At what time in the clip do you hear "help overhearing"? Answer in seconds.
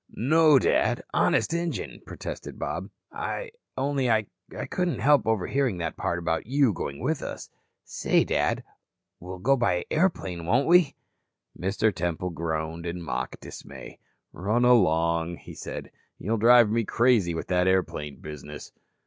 4.97-5.77